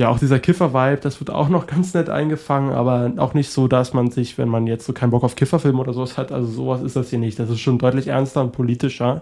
[0.00, 3.68] ja, auch dieser Kiffer-Vibe, das wird auch noch ganz nett eingefangen, aber auch nicht so,
[3.68, 6.50] dass man sich, wenn man jetzt so keinen Bock auf Kifferfilme oder sowas hat, also
[6.50, 7.38] sowas ist das hier nicht.
[7.38, 9.20] Das ist schon deutlich ernster und politischer.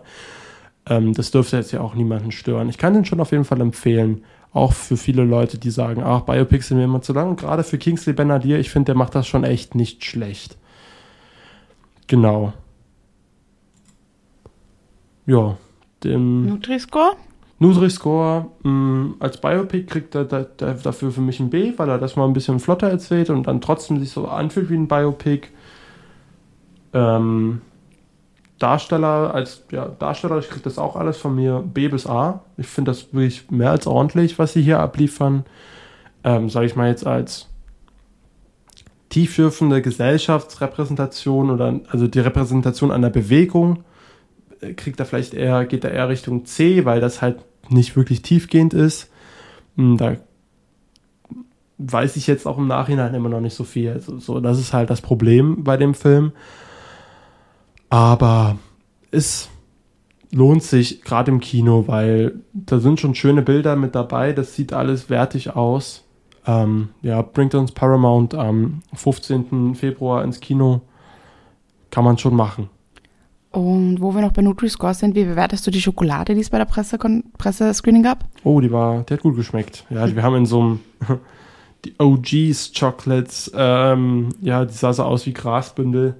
[0.87, 2.69] Ähm, das dürfte jetzt ja auch niemanden stören.
[2.69, 4.23] Ich kann den schon auf jeden Fall empfehlen.
[4.53, 7.35] Auch für viele Leute, die sagen, ach, Biopics sind mir immer zu lang.
[7.35, 10.57] Gerade für Kingsley Benadier, ich finde, der macht das schon echt nicht schlecht.
[12.07, 12.53] Genau.
[15.27, 15.57] Ja.
[16.05, 17.17] Dem Nutri-Score?
[17.59, 21.99] Nutri-Score mm, als Biopic kriegt er da, da, dafür für mich ein B, weil er
[21.99, 25.49] das mal ein bisschen flotter erzählt und dann trotzdem sich so anfühlt wie ein Biopic.
[26.93, 27.61] Ähm,
[28.59, 32.43] Darsteller, als ja, Darsteller, ich kriege das auch alles von mir B bis A.
[32.57, 35.45] Ich finde das wirklich mehr als ordentlich, was sie hier abliefern.
[36.25, 37.49] Ähm, Sage ich mal jetzt als
[39.11, 43.85] tiefschürfende Gesellschaftsrepräsentation oder also die Repräsentation einer Bewegung
[44.77, 48.75] kriegt er vielleicht eher, geht er eher Richtung C, weil das halt nicht wirklich tiefgehend
[48.75, 49.11] ist.
[49.77, 50.17] Hm, da
[51.79, 53.93] weiß ich jetzt auch im Nachhinein immer noch nicht so viel.
[53.93, 56.33] Also, so, das ist halt das Problem bei dem Film.
[57.89, 58.59] Aber
[59.11, 59.49] es
[60.31, 64.33] lohnt sich gerade im Kino, weil da sind schon schöne Bilder mit dabei.
[64.33, 66.05] Das sieht alles wertig aus.
[66.47, 69.75] Ähm, ja, bringt uns Paramount am 15.
[69.75, 70.83] Februar ins Kino.
[71.91, 72.69] Kann man schon machen.
[73.51, 76.59] Und wo wir noch bei Nutri-Score sind, wie bewertest du die Schokolade, die es bei
[76.59, 78.25] der Presse-Screening Presse gab?
[78.45, 79.87] Oh, die war, die hat gut geschmeckt.
[79.89, 80.81] Ja, wir haben in so einem,
[81.85, 86.17] die OGs Chocolates, ähm, ja, die sah so aus wie Grasbündel,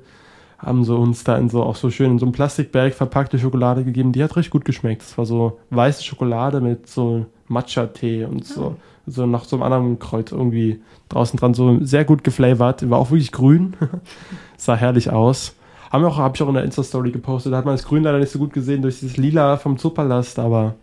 [0.59, 3.85] haben so uns da in so, auch so schön in so einem Plastikbag verpackte Schokolade
[3.85, 4.13] gegeben.
[4.13, 5.03] Die hat richtig gut geschmeckt.
[5.03, 8.77] Das war so weiße Schokolade mit so Matcha-Tee und so, ah.
[9.07, 12.89] so nach so einem anderen Kreuz irgendwie draußen dran, so sehr gut geflavored.
[12.89, 13.77] War auch wirklich grün.
[14.57, 15.55] sah herrlich aus.
[15.91, 17.53] Haben wir auch, habe ich auch in der Insta-Story gepostet.
[17.53, 20.39] Da hat man das Grün leider nicht so gut gesehen durch dieses Lila vom Zoopalast,
[20.39, 20.75] aber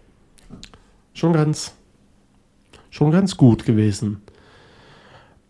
[1.14, 1.74] schon ganz,
[2.90, 4.22] schon ganz gut gewesen.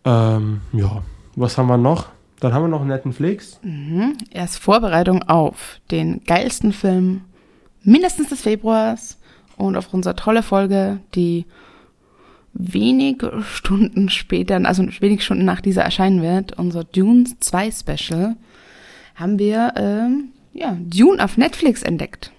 [0.04, 1.02] Ähm, ja,
[1.34, 2.06] was haben wir noch?
[2.40, 3.58] Dann haben wir noch einen netten Flix.
[3.62, 4.16] Mhm.
[4.30, 7.22] Erst Vorbereitung auf den geilsten Film
[7.82, 9.18] mindestens des Februars
[9.56, 11.46] und auf unsere tolle Folge, die
[12.52, 18.36] wenig Stunden später, also wenig Stunden nach dieser erscheinen wird, unser Dune 2 Special
[19.16, 22.30] haben wir ähm, ja, Dune auf Netflix entdeckt.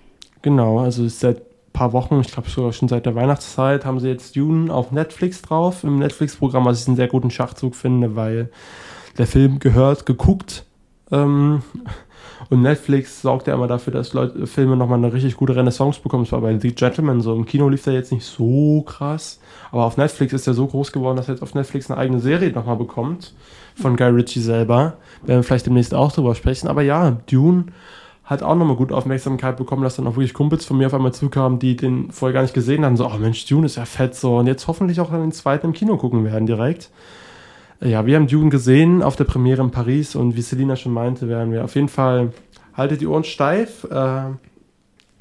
[0.41, 4.07] Genau, also seit ein paar Wochen, ich glaube sogar schon seit der Weihnachtszeit, haben sie
[4.07, 8.49] jetzt Dune auf Netflix drauf, im Netflix-Programm, was ich einen sehr guten Schachzug finde, weil
[9.17, 10.65] der Film gehört, geguckt.
[11.11, 11.63] Ähm,
[12.49, 16.23] Und Netflix sorgt ja immer dafür, dass Leute, Filme nochmal eine richtig gute Renaissance bekommen.
[16.23, 17.33] Das war bei The Gentleman so.
[17.35, 19.39] Im Kino lief der jetzt nicht so krass.
[19.71, 22.19] Aber auf Netflix ist er so groß geworden, dass er jetzt auf Netflix eine eigene
[22.19, 23.33] Serie nochmal bekommt.
[23.75, 24.97] Von Guy Ritchie selber.
[25.23, 26.67] Werden wir vielleicht demnächst auch drüber sprechen.
[26.67, 27.65] Aber ja, Dune
[28.27, 31.13] hat auch nochmal gut Aufmerksamkeit bekommen, dass dann auch wirklich Kumpels von mir auf einmal
[31.13, 32.97] zukamen, die den vorher gar nicht gesehen haben.
[32.97, 34.37] So, oh Mensch, Dune ist ja fett so.
[34.37, 36.89] Und jetzt hoffentlich auch den zweiten im Kino gucken werden direkt.
[37.79, 41.27] Ja, wir haben Dune gesehen auf der Premiere in Paris und wie Selina schon meinte,
[41.27, 42.33] werden wir auf jeden Fall,
[42.73, 43.83] haltet die Ohren steif.
[43.83, 44.31] Äh,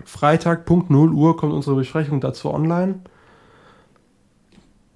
[0.04, 3.00] Freitag, Punkt 0 Uhr kommt unsere Besprechung dazu online.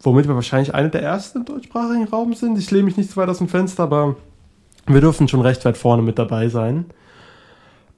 [0.02, 2.58] Womit wir wahrscheinlich eine der ersten im deutschsprachigen Raum sind.
[2.58, 4.16] Ich lehne mich nicht zu weit aus dem Fenster, aber
[4.86, 6.86] wir dürfen schon recht weit vorne mit dabei sein.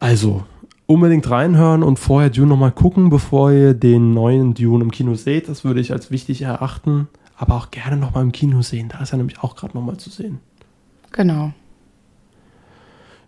[0.01, 0.42] Also,
[0.87, 5.48] unbedingt reinhören und vorher Dune nochmal gucken, bevor ihr den neuen Dune im Kino seht.
[5.48, 7.07] Das würde ich als wichtig erachten.
[7.37, 8.88] Aber auch gerne nochmal im Kino sehen.
[8.88, 10.40] Da ist er nämlich auch gerade nochmal zu sehen.
[11.12, 11.53] Genau.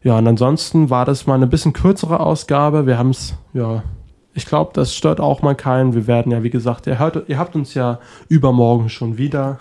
[0.02, 2.86] Ja, und ansonsten war das mal eine bisschen kürzere Ausgabe.
[2.86, 3.82] Wir haben es, ja,
[4.34, 5.94] ich glaube, das stört auch mal keinen.
[5.94, 9.58] Wir werden ja, wie gesagt, ihr, hört, ihr habt uns ja übermorgen schon wieder.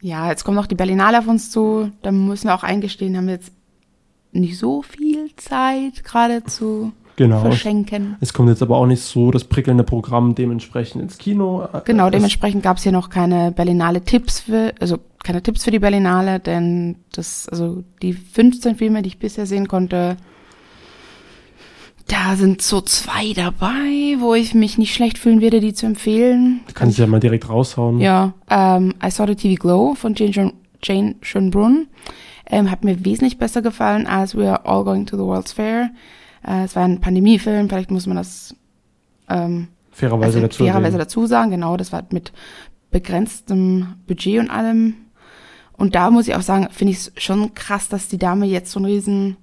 [0.00, 1.90] Ja, jetzt kommt noch die Berlinale auf uns zu.
[2.02, 3.52] Da müssen wir auch eingestehen, haben wir jetzt
[4.32, 7.40] nicht so viel Zeit gerade zu genau.
[7.40, 8.16] verschenken.
[8.20, 11.66] Es kommt jetzt aber auch nicht so das prickelnde Programm dementsprechend ins Kino.
[11.84, 15.70] Genau, Es- dementsprechend gab es hier noch keine Berlinale Tipps für, also keine Tipps für
[15.70, 20.16] die Berlinale, denn das, also die 15 Filme, die ich bisher sehen konnte,
[22.08, 26.60] da sind so zwei dabei, wo ich mich nicht schlecht fühlen würde, die zu empfehlen.
[26.74, 28.00] Kann ich ja mal direkt raushauen.
[28.00, 31.86] Ja, ähm, I Saw the TV Glow von Jane, Jane Schönbrunn
[32.50, 35.90] ähm, hat mir wesentlich besser gefallen als We Are All Going to the World's Fair.
[36.46, 38.54] Äh, es war ein Pandemiefilm, vielleicht muss man das
[39.28, 40.64] ähm, Fairerweise also dazu.
[40.64, 42.32] fairerweise dazu sagen, genau, das war mit
[42.90, 44.94] begrenztem Budget und allem.
[45.72, 48.70] Und da muss ich auch sagen, finde ich es schon krass, dass die Dame jetzt
[48.70, 49.36] so ein riesen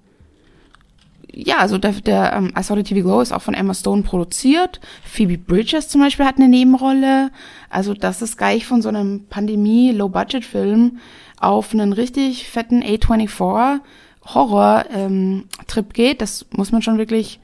[1.32, 4.04] ja, also der, der ähm, I Saw the TV Glow ist auch von Emma Stone
[4.04, 4.80] produziert.
[5.04, 7.32] Phoebe Bridges zum Beispiel hat eine Nebenrolle.
[7.70, 10.98] Also das ist gleich von so einem Pandemie-Low-Budget-Film
[11.40, 13.80] auf einen richtig fetten A24
[14.34, 16.22] Horror-Trip geht.
[16.22, 17.40] Das muss man schon wirklich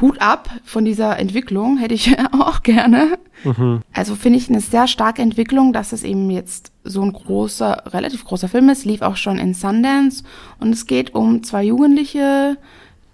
[0.00, 3.18] Hut ab von dieser Entwicklung, hätte ich auch gerne.
[3.44, 3.82] Mhm.
[3.92, 8.24] Also finde ich eine sehr starke Entwicklung, dass es eben jetzt so ein großer, relativ
[8.24, 10.24] großer Film ist, lief auch schon in Sundance
[10.58, 12.56] und es geht um zwei Jugendliche,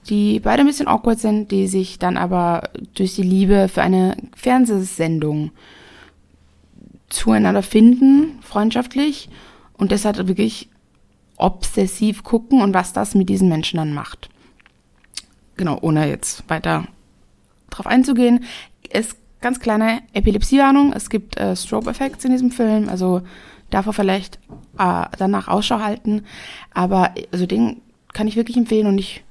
[0.08, 4.16] die beide ein bisschen awkward sind, die sich dann aber durch die Liebe für eine
[4.34, 5.50] Fernsehsendung
[7.10, 9.28] zueinander finden, freundschaftlich
[9.76, 10.70] und deshalb wirklich
[11.40, 14.28] obsessiv gucken und was das mit diesen Menschen dann macht.
[15.56, 16.86] Genau, ohne jetzt weiter
[17.70, 18.44] drauf einzugehen.
[18.88, 20.92] Es ganz kleine Epilepsiewarnung.
[20.92, 23.22] Es gibt äh, Strobe-Effekte in diesem Film, also
[23.70, 24.36] davor vielleicht
[24.78, 26.24] äh, danach Ausschau halten.
[26.72, 27.80] Aber also den
[28.12, 29.24] kann ich wirklich empfehlen und ich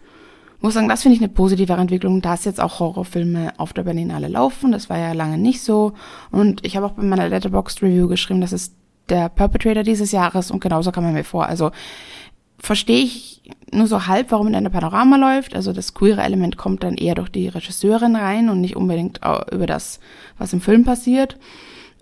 [0.62, 4.28] muss sagen, das finde ich eine positive Entwicklung, dass jetzt auch Horrorfilme auf der Berlinale
[4.28, 4.74] laufen.
[4.74, 5.94] Das war ja lange nicht so.
[6.32, 8.76] Und ich habe auch bei meiner Letterboxd Review geschrieben, das ist
[9.10, 11.46] der Perpetrator dieses Jahres und genauso kam er mir vor.
[11.46, 11.72] Also
[12.58, 13.42] verstehe ich
[13.72, 15.56] nur so halb, warum in einer Panorama läuft.
[15.56, 19.66] Also das queere Element kommt dann eher durch die Regisseurin rein und nicht unbedingt über
[19.66, 20.00] das,
[20.38, 21.38] was im Film passiert.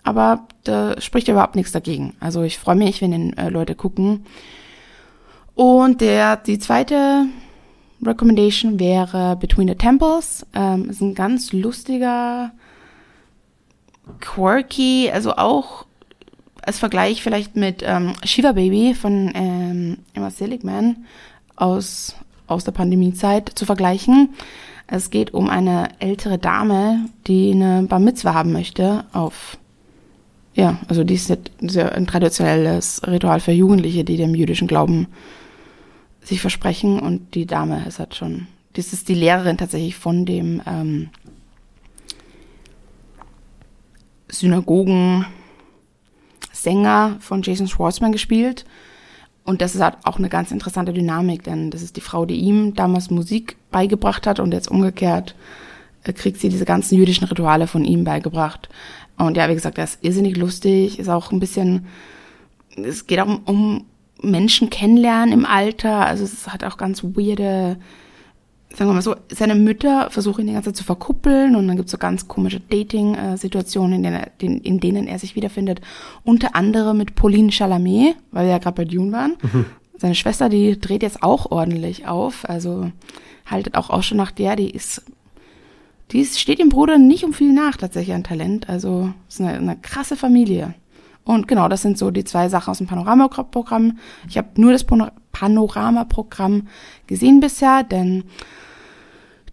[0.04, 2.16] Aber da spricht überhaupt nichts dagegen.
[2.20, 4.26] Also ich freue mich, wenn den äh, Leute gucken.
[5.54, 7.26] Und der, die zweite
[8.02, 10.46] Recommendation wäre Between the Temples.
[10.54, 12.52] Ähm, ist ein ganz lustiger,
[14.22, 15.87] quirky, also auch
[16.68, 21.06] als Vergleich vielleicht mit ähm, Shiva Baby von ähm, Emma Seligman
[21.56, 24.34] aus, aus der Pandemiezeit zu vergleichen.
[24.86, 29.58] Es geht um eine ältere Dame, die eine Bar Mitzwa haben möchte auf
[30.56, 35.06] ja, also die ist ein traditionelles Ritual für Jugendliche, die dem jüdischen Glauben
[36.24, 40.64] sich versprechen und die Dame ist halt schon, das ist die Lehrerin tatsächlich von dem
[40.66, 41.10] ähm,
[44.30, 45.28] Synagogen
[46.62, 48.66] Sänger von Jason Schwartzman gespielt.
[49.44, 52.36] Und das ist halt auch eine ganz interessante Dynamik, denn das ist die Frau, die
[52.36, 55.36] ihm damals Musik beigebracht hat und jetzt umgekehrt
[56.04, 58.70] äh, kriegt sie diese ganzen jüdischen Rituale von ihm beigebracht.
[59.18, 61.88] Und ja, wie gesagt, das ist irrsinnig lustig, ist auch ein bisschen,
[62.76, 63.86] es geht auch um, um
[64.22, 67.78] Menschen kennenlernen im Alter, also es hat auch ganz weirde,
[68.76, 71.78] sagen wir mal so, seine Mütter versuchen ihn die ganze Zeit zu verkuppeln und dann
[71.78, 75.82] gibt es so ganz komische Dating-Situationen, in, denen er- in denen er sich wiederfindet.
[76.24, 79.34] Unter anderem mit Pauline Chalamet, weil wir ja gerade bei Dune waren.
[79.98, 82.92] Seine Schwester, die dreht jetzt auch ordentlich auf, also
[83.48, 85.02] haltet auch auch schon nach der, die ist,
[86.12, 89.54] die ist, steht dem Bruder nicht um viel nach tatsächlich an Talent, also ist eine,
[89.54, 90.76] eine krasse Familie.
[91.24, 93.98] Und genau, das sind so die zwei Sachen aus dem Panoramaprogramm.
[94.30, 96.68] Ich habe nur das Pano- Panoramaprogramm
[97.08, 98.24] gesehen bisher, denn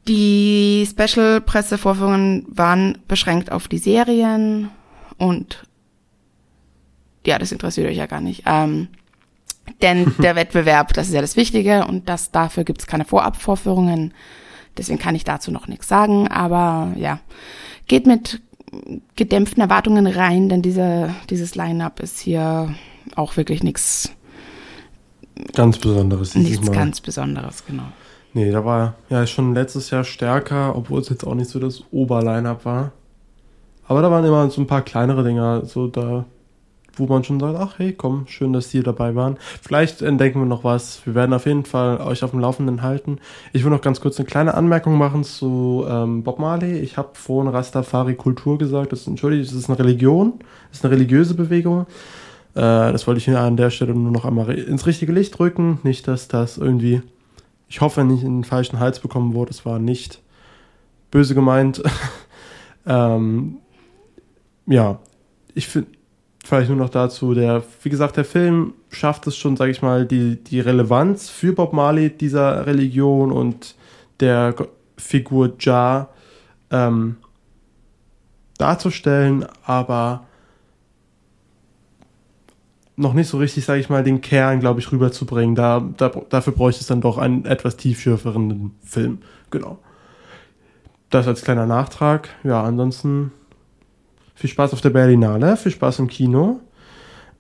[0.09, 4.70] die Special-Pressevorführungen waren beschränkt auf die Serien
[5.18, 5.64] und
[7.26, 8.42] ja, das interessiert euch ja gar nicht.
[8.46, 8.88] Ähm,
[9.82, 14.12] denn der Wettbewerb, das ist ja das Wichtige und das dafür gibt's keine Vorabvorführungen.
[14.76, 16.28] Deswegen kann ich dazu noch nichts sagen.
[16.28, 17.20] Aber ja,
[17.86, 18.42] geht mit
[19.16, 22.74] gedämpften Erwartungen rein, denn diese, dieses Line-up ist hier
[23.14, 24.11] auch wirklich nichts
[25.55, 26.34] ganz Besonderes.
[26.34, 27.84] Nichts ganz Besonderes, genau.
[28.35, 31.85] Nee, da war ja schon letztes Jahr stärker, obwohl es jetzt auch nicht so das
[31.93, 32.93] Oberline-up war.
[33.87, 36.24] Aber da waren immer so ein paar kleinere Dinger, so da
[36.99, 39.37] wo man schon sagt, ach hey, komm, schön, dass Sie dabei waren.
[39.62, 41.05] Vielleicht entdecken wir noch was.
[41.05, 43.18] Wir werden auf jeden Fall euch auf dem Laufenden halten.
[43.53, 46.78] Ich will noch ganz kurz eine kleine Anmerkung machen zu ähm, Bob Marley.
[46.78, 48.93] Ich habe vorhin Rastafari-Kultur gesagt.
[48.93, 50.35] Das, entschuldigt, das ist eine Religion,
[50.68, 51.87] das ist eine religiöse Bewegung.
[52.55, 55.80] Äh, das wollte ich an der Stelle nur noch einmal ins richtige Licht rücken.
[55.82, 57.03] Nicht, dass das irgendwie,
[57.75, 59.51] ich hoffe, nicht in den falschen Hals bekommen wurde.
[59.51, 60.22] Es war nicht
[61.11, 61.83] böse gemeint.
[62.87, 63.57] ähm,
[64.66, 65.01] ja,
[65.57, 65.91] ich finde
[66.45, 70.07] vielleicht nur noch dazu, der, wie gesagt, der Film schafft es schon, sage ich mal,
[70.07, 73.75] die, die Relevanz für Bob Marley dieser Religion und
[74.20, 74.55] der
[74.97, 76.11] Figur Ja
[76.70, 77.16] ähm,
[78.57, 80.29] darzustellen, aber
[82.97, 85.55] noch nicht so richtig, sage ich mal, den Kern, glaube ich, rüberzubringen.
[85.55, 89.18] Da, da, dafür bräuchte es dann doch einen etwas tiefschürferen Film.
[89.51, 89.78] Genau.
[91.11, 92.28] Das als kleiner Nachtrag.
[92.45, 93.32] Ja, ansonsten
[94.34, 96.61] viel Spaß auf der Berlinale, viel Spaß im Kino.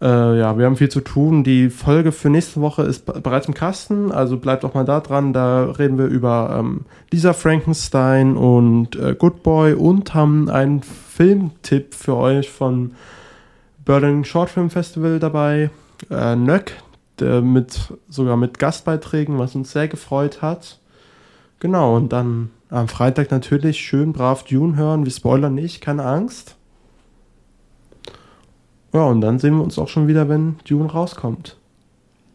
[0.00, 1.44] Äh, ja, wir haben viel zu tun.
[1.44, 5.32] Die Folge für nächste Woche ist bereits im Kasten, also bleibt auch mal da dran.
[5.32, 11.94] Da reden wir über ähm, Lisa Frankenstein und äh, Good Boy und haben einen Filmtipp
[11.94, 12.92] für euch von
[13.84, 15.70] Berlin Short Film Festival dabei.
[16.10, 16.72] Äh, Nöck,
[17.18, 20.78] der mit, sogar mit Gastbeiträgen, was uns sehr gefreut hat.
[21.60, 25.04] Genau, und dann am Freitag natürlich schön brav Dune hören.
[25.04, 26.56] Wir spoilern nicht, keine Angst.
[28.92, 31.56] Ja, und dann sehen wir uns auch schon wieder, wenn Dune rauskommt.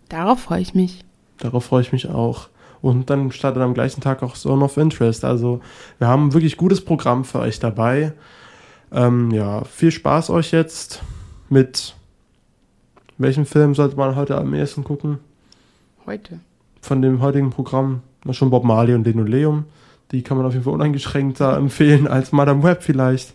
[0.09, 1.05] Darauf freue ich mich.
[1.37, 2.49] Darauf freue ich mich auch.
[2.81, 5.25] Und dann startet am gleichen Tag auch Zone of Interest.
[5.25, 5.61] Also
[5.97, 8.13] wir haben ein wirklich gutes Programm für euch dabei.
[8.91, 11.01] Ähm, ja, viel Spaß euch jetzt
[11.51, 11.95] mit
[13.17, 15.19] welchem Film sollte man heute am ehesten gucken?
[16.05, 16.39] Heute.
[16.81, 19.65] Von dem heutigen Programm Na, schon Bob Marley und Linoleum.
[20.11, 23.33] Die kann man auf jeden Fall uneingeschränkter empfehlen als Madame Web vielleicht.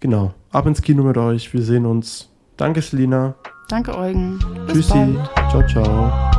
[0.00, 0.34] Genau.
[0.50, 1.52] Ab ins Kino mit euch.
[1.52, 3.34] Wir sehen uns Danke, Selina.
[3.68, 4.38] Danke, Eugen.
[4.66, 5.18] Bis Tschüssi.
[5.34, 5.50] Bald.
[5.50, 6.35] Ciao, ciao.